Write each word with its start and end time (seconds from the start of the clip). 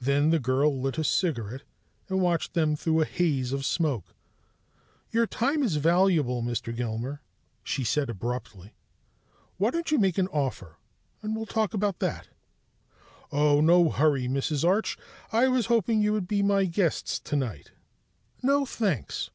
Then 0.00 0.30
the 0.30 0.40
girl 0.40 0.80
lit 0.80 0.98
a 0.98 1.04
cigaret 1.04 1.62
and 2.08 2.20
watched 2.20 2.54
them 2.54 2.74
through 2.74 3.02
a 3.02 3.04
haze 3.04 3.52
of 3.52 3.64
smoke. 3.64 4.12
"Your 5.12 5.28
time 5.28 5.62
is 5.62 5.76
valuable, 5.76 6.42
Mr. 6.42 6.74
Gilmer," 6.74 7.22
she 7.62 7.84
said 7.84 8.10
abruptly. 8.10 8.74
"Why 9.56 9.70
don't 9.70 9.92
you 9.92 9.98
make 10.00 10.18
an 10.18 10.26
offer 10.26 10.76
and 11.22 11.36
we'll 11.36 11.46
talk 11.46 11.72
about 11.72 12.00
that?" 12.00 12.26
"Oh, 13.30 13.60
no 13.60 13.90
hurry, 13.90 14.26
Mrs. 14.26 14.66
Arch. 14.68 14.98
I 15.30 15.46
was 15.46 15.66
hoping 15.66 16.02
you 16.02 16.12
would 16.14 16.26
be 16.26 16.42
my 16.42 16.64
guests 16.64 17.20
tonight" 17.20 17.70
"No, 18.42 18.66
thanks. 18.66 19.30